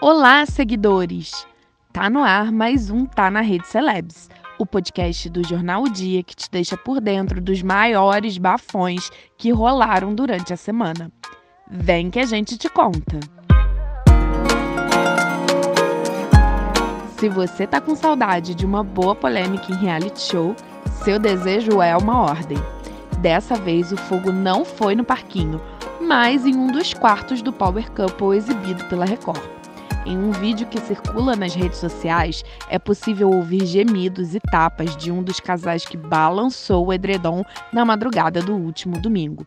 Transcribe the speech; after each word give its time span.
Olá, 0.00 0.46
seguidores! 0.46 1.44
Tá 1.92 2.08
no 2.08 2.22
ar 2.22 2.52
mais 2.52 2.88
um 2.88 3.04
Tá 3.04 3.32
na 3.32 3.40
Rede 3.40 3.66
Celebs, 3.66 4.30
o 4.56 4.64
podcast 4.64 5.28
do 5.28 5.44
Jornal 5.44 5.82
o 5.82 5.90
Dia 5.90 6.22
que 6.22 6.36
te 6.36 6.48
deixa 6.48 6.76
por 6.76 7.00
dentro 7.00 7.40
dos 7.40 7.64
maiores 7.64 8.38
bafões 8.38 9.10
que 9.36 9.50
rolaram 9.50 10.14
durante 10.14 10.52
a 10.52 10.56
semana. 10.56 11.10
Vem 11.68 12.10
que 12.10 12.20
a 12.20 12.24
gente 12.24 12.56
te 12.56 12.68
conta! 12.68 13.18
Se 17.18 17.28
você 17.28 17.66
tá 17.66 17.80
com 17.80 17.96
saudade 17.96 18.54
de 18.54 18.64
uma 18.64 18.84
boa 18.84 19.16
polêmica 19.16 19.72
em 19.72 19.78
reality 19.78 20.20
show, 20.20 20.54
seu 21.02 21.18
desejo 21.18 21.82
é 21.82 21.96
uma 21.96 22.20
ordem. 22.20 22.58
Dessa 23.18 23.56
vez 23.56 23.90
o 23.90 23.96
fogo 23.96 24.30
não 24.30 24.64
foi 24.64 24.94
no 24.94 25.02
parquinho, 25.02 25.60
mas 26.00 26.46
em 26.46 26.54
um 26.54 26.68
dos 26.68 26.94
quartos 26.94 27.42
do 27.42 27.52
Power 27.52 27.90
Couple 27.90 28.36
exibido 28.36 28.84
pela 28.84 29.04
Record. 29.04 29.57
Em 30.08 30.16
um 30.16 30.30
vídeo 30.30 30.66
que 30.66 30.80
circula 30.80 31.36
nas 31.36 31.54
redes 31.54 31.76
sociais, 31.76 32.42
é 32.70 32.78
possível 32.78 33.30
ouvir 33.30 33.66
gemidos 33.66 34.34
e 34.34 34.40
tapas 34.40 34.96
de 34.96 35.12
um 35.12 35.22
dos 35.22 35.38
casais 35.38 35.84
que 35.84 35.98
balançou 35.98 36.86
o 36.86 36.92
edredom 36.94 37.44
na 37.70 37.84
madrugada 37.84 38.40
do 38.40 38.54
último 38.54 38.98
domingo. 38.98 39.46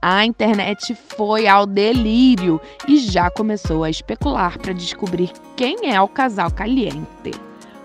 A 0.00 0.24
internet 0.24 0.94
foi 0.94 1.46
ao 1.46 1.66
delírio 1.66 2.58
e 2.88 2.96
já 2.96 3.30
começou 3.30 3.84
a 3.84 3.90
especular 3.90 4.58
para 4.58 4.72
descobrir 4.72 5.30
quem 5.54 5.92
é 5.92 6.00
o 6.00 6.08
casal 6.08 6.50
caliente. 6.50 7.32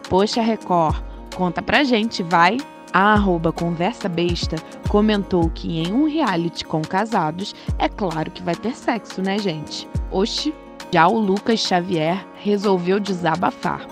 Poxa, 0.09 0.41
Record, 0.41 0.95
conta 1.35 1.61
pra 1.61 1.83
gente, 1.83 2.23
vai! 2.23 2.55
A 2.95 3.11
arroba 3.11 3.51
Conversa 3.51 4.07
Besta 4.07 4.55
comentou 4.87 5.49
que 5.49 5.81
em 5.81 5.91
um 5.91 6.07
reality 6.07 6.63
com 6.63 6.81
casados, 6.81 7.53
é 7.77 7.89
claro 7.89 8.31
que 8.31 8.41
vai 8.41 8.55
ter 8.55 8.73
sexo, 8.73 9.21
né, 9.21 9.37
gente? 9.37 9.85
Oxi! 10.09 10.53
Já 10.93 11.05
o 11.05 11.19
Lucas 11.19 11.59
Xavier 11.59 12.25
resolveu 12.35 12.97
desabafar. 12.97 13.85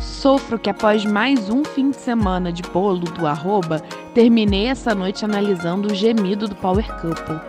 Sofro 0.00 0.58
que 0.58 0.68
após 0.68 1.04
mais 1.04 1.48
um 1.50 1.62
fim 1.62 1.90
de 1.90 1.96
semana 1.98 2.52
de 2.52 2.62
bolo 2.62 3.04
do 3.04 3.28
arroba, 3.28 3.78
terminei 4.12 4.66
essa 4.66 4.92
noite 4.92 5.24
analisando 5.24 5.92
o 5.92 5.94
gemido 5.94 6.48
do 6.48 6.56
Power 6.56 7.00
Couple. 7.00 7.40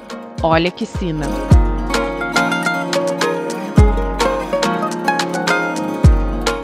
Olha 0.43 0.69
que 0.69 0.85
sina! 0.85 1.25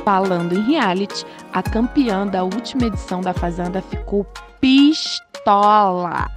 Falando 0.05 0.53
em 0.53 0.61
reality, 0.61 1.25
a 1.53 1.64
campeã 1.64 2.28
da 2.28 2.44
última 2.44 2.86
edição 2.86 3.22
da 3.22 3.33
Fazenda 3.33 3.81
ficou 3.81 4.25
pistola. 4.61 6.28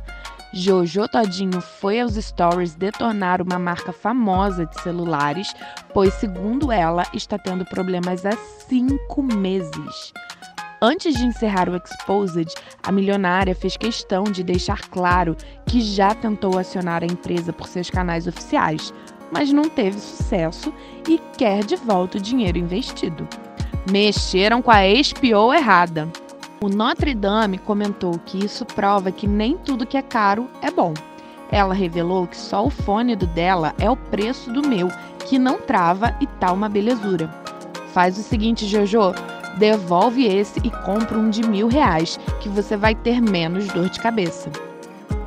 Jojo 0.54 1.08
Todinho 1.08 1.60
foi 1.60 2.00
aos 2.00 2.14
stories 2.14 2.74
detonar 2.74 3.40
uma 3.40 3.58
marca 3.58 3.92
famosa 3.92 4.66
de 4.66 4.80
celulares, 4.82 5.54
pois, 5.94 6.12
segundo 6.14 6.70
ela, 6.70 7.04
está 7.14 7.38
tendo 7.38 7.64
problemas 7.64 8.26
há 8.26 8.32
cinco 8.68 9.22
meses. 9.22 10.12
Antes 10.80 11.14
de 11.14 11.24
encerrar 11.24 11.68
o 11.68 11.76
Exposed, 11.76 12.52
a 12.82 12.90
milionária 12.92 13.54
fez 13.54 13.76
questão 13.76 14.24
de 14.24 14.42
deixar 14.42 14.80
claro 14.88 15.36
que 15.64 15.80
já 15.80 16.14
tentou 16.14 16.58
acionar 16.58 17.02
a 17.02 17.06
empresa 17.06 17.52
por 17.52 17.68
seus 17.68 17.88
canais 17.88 18.26
oficiais, 18.26 18.92
mas 19.32 19.52
não 19.52 19.68
teve 19.68 19.98
sucesso 19.98 20.74
e 21.08 21.18
quer 21.38 21.64
de 21.64 21.76
volta 21.76 22.18
o 22.18 22.20
dinheiro 22.20 22.58
investido. 22.58 23.26
Mexeram 23.90 24.62
com 24.62 24.70
a 24.70 24.86
espiou 24.86 25.52
errada. 25.52 26.08
O 26.60 26.68
Notre 26.68 27.14
Dame 27.14 27.58
comentou 27.58 28.18
que 28.24 28.44
isso 28.44 28.64
prova 28.64 29.10
que 29.10 29.26
nem 29.26 29.56
tudo 29.56 29.86
que 29.86 29.96
é 29.96 30.02
caro 30.02 30.48
é 30.62 30.70
bom. 30.70 30.94
Ela 31.50 31.74
revelou 31.74 32.26
que 32.26 32.36
só 32.36 32.64
o 32.64 32.70
fone 32.70 33.16
do 33.16 33.26
dela 33.26 33.74
é 33.78 33.90
o 33.90 33.96
preço 33.96 34.52
do 34.52 34.66
meu, 34.66 34.88
que 35.26 35.38
não 35.38 35.58
trava 35.58 36.16
e 36.20 36.26
tá 36.26 36.52
uma 36.52 36.68
belezura. 36.68 37.28
Faz 37.88 38.16
o 38.16 38.22
seguinte, 38.22 38.66
Jojo, 38.66 39.12
devolve 39.58 40.24
esse 40.24 40.60
e 40.60 40.70
compra 40.70 41.18
um 41.18 41.28
de 41.28 41.42
mil 41.42 41.66
reais, 41.66 42.18
que 42.40 42.48
você 42.48 42.76
vai 42.76 42.94
ter 42.94 43.20
menos 43.20 43.66
dor 43.68 43.90
de 43.90 44.00
cabeça. 44.00 44.48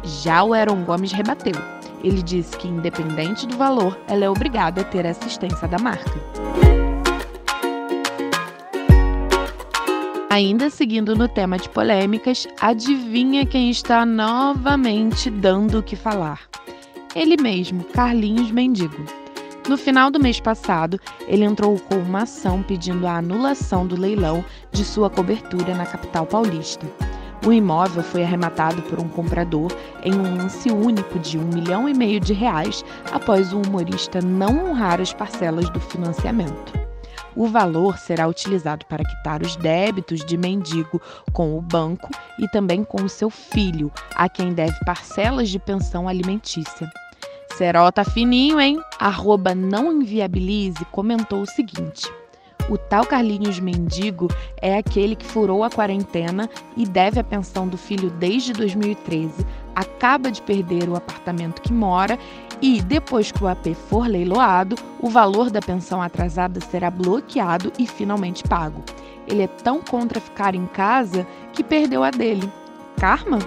Já 0.02 0.44
o 0.44 0.54
Aaron 0.54 0.84
Gomes 0.84 1.12
rebateu. 1.12 1.56
Ele 2.04 2.24
disse 2.24 2.56
que, 2.58 2.68
independente 2.68 3.46
do 3.46 3.58
valor, 3.58 4.00
ela 4.08 4.26
é 4.26 4.30
obrigada 4.30 4.82
a 4.82 4.84
ter 4.84 5.06
assistência 5.06 5.68
da 5.68 5.78
marca. 5.78 6.75
Ainda 10.36 10.70
seguindo 10.70 11.16
no 11.16 11.30
tema 11.30 11.58
de 11.58 11.70
polêmicas, 11.70 12.46
adivinha 12.60 13.46
quem 13.46 13.70
está 13.70 14.06
novamente 14.06 15.30
dando 15.30 15.80
o 15.80 15.82
que 15.82 15.96
falar? 15.96 16.42
Ele 17.16 17.42
mesmo, 17.42 17.86
Carlinhos 17.86 18.52
Mendigo. 18.52 19.02
No 19.70 19.78
final 19.78 20.12
do 20.12 20.20
mês 20.20 20.42
passado, 20.42 21.00
ele 21.26 21.46
entrou 21.46 21.80
com 21.80 21.96
uma 21.96 22.24
ação 22.24 22.62
pedindo 22.62 23.08
a 23.08 23.16
anulação 23.16 23.88
do 23.88 23.96
leilão 23.96 24.44
de 24.74 24.84
sua 24.84 25.10
cobertura 25.10 25.74
na 25.74 25.86
capital 25.86 26.26
paulista. 26.26 26.86
O 27.48 27.54
imóvel 27.54 28.04
foi 28.04 28.22
arrematado 28.22 28.82
por 28.82 29.00
um 29.00 29.08
comprador 29.08 29.72
em 30.04 30.14
um 30.14 30.36
lance 30.36 30.70
único 30.70 31.18
de 31.18 31.38
um 31.38 31.46
milhão 31.46 31.88
e 31.88 31.94
meio 31.94 32.20
de 32.20 32.34
reais 32.34 32.84
após 33.14 33.54
o 33.54 33.62
humorista 33.62 34.20
não 34.22 34.66
honrar 34.66 35.00
as 35.00 35.14
parcelas 35.14 35.70
do 35.70 35.80
financiamento. 35.80 36.85
O 37.36 37.48
valor 37.48 37.98
será 37.98 38.28
utilizado 38.28 38.86
para 38.86 39.04
quitar 39.04 39.42
os 39.42 39.56
débitos 39.58 40.24
de 40.24 40.38
mendigo 40.38 41.02
com 41.34 41.58
o 41.58 41.62
banco 41.62 42.10
e 42.40 42.48
também 42.48 42.84
com 42.84 43.04
o 43.04 43.10
seu 43.10 43.30
filho, 43.30 43.92
a 44.16 44.30
quem 44.30 44.54
deve 44.54 44.78
parcelas 44.86 45.50
de 45.50 45.60
pensão 45.60 46.08
alimentícia. 46.08 46.90
Serol 47.58 47.92
tá 47.92 48.04
fininho, 48.04 48.60
hein? 48.60 48.82
Arroba 49.00 49.54
não 49.54 50.02
inviabilize 50.02 50.84
comentou 50.92 51.42
o 51.42 51.46
seguinte. 51.46 52.10
O 52.68 52.78
tal 52.78 53.06
Carlinhos 53.06 53.60
Mendigo 53.60 54.28
é 54.60 54.78
aquele 54.78 55.16
que 55.16 55.26
furou 55.26 55.64
a 55.64 55.70
quarentena 55.70 56.50
e 56.76 56.84
deve 56.86 57.20
a 57.20 57.24
pensão 57.24 57.68
do 57.68 57.78
filho 57.78 58.10
desde 58.10 58.54
2013, 58.54 59.46
acaba 59.76 60.32
de 60.32 60.42
perder 60.42 60.90
o 60.90 60.96
apartamento 60.96 61.62
que 61.62 61.72
mora 61.72 62.18
e, 62.60 62.82
depois 62.82 63.32
que 63.32 63.44
o 63.44 63.48
AP 63.48 63.68
for 63.90 64.08
leiloado, 64.08 64.76
o 65.00 65.10
valor 65.10 65.52
da 65.52 65.60
pensão 65.60 66.02
atrasada 66.02 66.60
será 66.60 66.90
bloqueado 66.90 67.72
e 67.78 67.86
finalmente 67.86 68.44
pago. 68.44 68.82
Ele 69.28 69.44
é 69.44 69.48
tão 69.48 69.82
contra 69.82 70.20
ficar 70.20 70.56
em 70.56 70.66
casa 70.66 71.28
que 71.54 71.64
perdeu 71.64 72.04
a 72.04 72.10
dele. 72.10 72.52
Karma? 72.98 73.38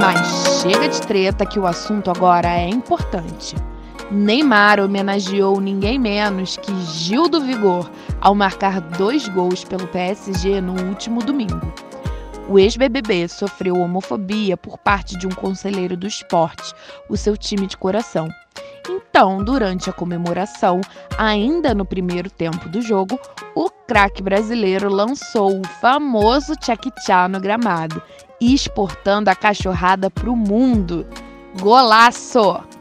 Mas 0.00 0.60
chega 0.62 0.88
de 0.88 1.00
treta 1.02 1.46
que 1.46 1.58
o 1.58 1.66
assunto 1.66 2.10
agora 2.10 2.48
é 2.48 2.68
importante. 2.68 3.54
Neymar 4.10 4.80
homenageou 4.80 5.60
ninguém 5.60 5.98
menos 5.98 6.56
que 6.56 6.74
Gil 6.80 7.28
do 7.28 7.42
Vigor 7.42 7.90
ao 8.20 8.34
marcar 8.34 8.80
dois 8.80 9.28
gols 9.28 9.64
pelo 9.64 9.86
PSG 9.88 10.62
no 10.62 10.80
último 10.88 11.22
domingo. 11.22 11.60
O 12.48 12.58
ex-BBB 12.58 13.28
sofreu 13.28 13.76
homofobia 13.76 14.56
por 14.56 14.78
parte 14.78 15.18
de 15.18 15.26
um 15.26 15.30
conselheiro 15.30 15.94
do 15.94 16.06
esporte, 16.06 16.72
o 17.06 17.16
seu 17.18 17.36
time 17.36 17.66
de 17.66 17.76
coração. 17.76 18.26
Então, 18.88 19.44
durante 19.44 19.90
a 19.90 19.92
comemoração, 19.92 20.80
ainda 21.18 21.74
no 21.74 21.84
primeiro 21.84 22.30
tempo 22.30 22.66
do 22.70 22.80
jogo, 22.80 23.20
o 23.54 23.68
craque 23.68 24.22
brasileiro 24.22 24.88
lançou 24.88 25.60
o 25.60 25.66
famoso 25.82 26.54
tchac-tchá 26.56 27.28
no 27.28 27.38
gramado, 27.38 28.00
exportando 28.40 29.28
a 29.28 29.34
cachorrada 29.34 30.08
para 30.08 30.30
o 30.30 30.36
mundo. 30.36 31.06
Golaço! 31.60 32.77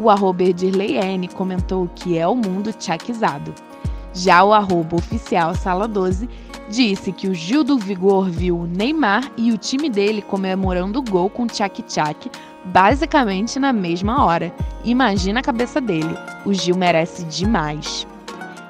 O 0.00 0.08
arroba 0.08 0.44
Edirley 0.44 0.96
comentou 1.34 1.86
que 1.94 2.16
é 2.16 2.26
o 2.26 2.34
mundo 2.34 2.72
tchaquizado. 2.72 3.54
Já 4.14 4.42
o 4.42 4.54
arroba 4.54 4.96
oficial 4.96 5.54
Sala 5.54 5.86
12 5.86 6.26
disse 6.70 7.12
que 7.12 7.28
o 7.28 7.34
Gil 7.34 7.62
do 7.62 7.76
Vigor 7.76 8.30
viu 8.30 8.60
o 8.60 8.66
Neymar 8.66 9.30
e 9.36 9.52
o 9.52 9.58
time 9.58 9.90
dele 9.90 10.22
comemorando 10.22 11.00
o 11.00 11.02
gol 11.02 11.28
com 11.28 11.46
Tchak 11.46 11.84
basicamente 12.64 13.58
na 13.58 13.74
mesma 13.74 14.24
hora. 14.24 14.50
Imagina 14.84 15.40
a 15.40 15.42
cabeça 15.42 15.82
dele. 15.82 16.16
O 16.46 16.54
Gil 16.54 16.76
merece 16.76 17.24
demais. 17.24 18.06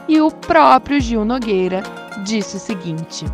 E 0.08 0.20
o 0.20 0.32
próprio 0.32 1.00
Gil 1.00 1.24
Nogueira 1.24 1.84
disse 2.24 2.56
o 2.56 2.60
seguinte: 2.60 3.24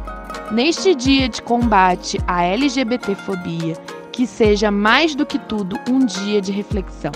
Neste 0.51 0.95
dia 0.95 1.31
de 1.31 1.41
combate 1.41 2.19
à 2.27 2.45
LGBTfobia, 2.45 3.75
que 4.13 4.27
seja 4.27 4.71
mais 4.71 5.15
do 5.15 5.25
que 5.25 5.39
tudo 5.39 5.79
um 5.89 6.05
dia 6.05 6.43
de 6.43 6.53
reflexão. 6.53 7.13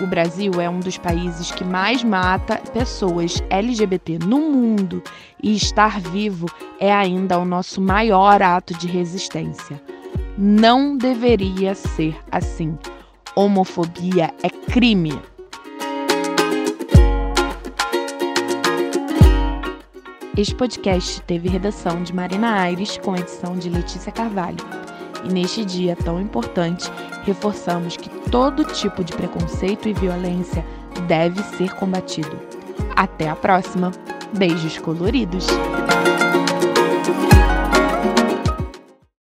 O 0.00 0.06
Brasil 0.06 0.60
é 0.60 0.70
um 0.70 0.78
dos 0.78 0.96
países 0.96 1.50
que 1.50 1.64
mais 1.64 2.04
mata 2.04 2.56
pessoas 2.72 3.42
LGBT 3.50 4.20
no 4.20 4.38
mundo 4.38 5.02
e 5.42 5.56
estar 5.56 6.00
vivo 6.00 6.46
é 6.78 6.92
ainda 6.92 7.36
o 7.36 7.44
nosso 7.44 7.80
maior 7.80 8.40
ato 8.40 8.74
de 8.74 8.86
resistência. 8.86 9.82
Não 10.36 10.96
deveria 10.96 11.74
ser 11.74 12.16
assim. 12.30 12.78
Homofobia 13.34 14.32
é 14.40 14.48
crime. 14.70 15.20
Este 20.36 20.54
podcast 20.54 21.20
teve 21.22 21.48
redação 21.48 22.04
de 22.04 22.14
Marina 22.14 22.60
Aires 22.60 22.96
com 22.98 23.16
edição 23.16 23.58
de 23.58 23.68
Letícia 23.68 24.12
Carvalho. 24.12 24.64
E 25.24 25.32
neste 25.32 25.64
dia 25.64 25.96
tão 25.96 26.20
importante, 26.20 26.88
reforçamos 27.28 27.96
que 27.96 28.08
todo 28.30 28.64
tipo 28.64 29.04
de 29.04 29.12
preconceito 29.12 29.86
e 29.86 29.92
violência 29.92 30.64
deve 31.06 31.42
ser 31.56 31.74
combatido. 31.74 32.38
Até 32.96 33.28
a 33.28 33.36
próxima! 33.36 33.92
Beijos 34.32 34.78
coloridos! 34.78 35.46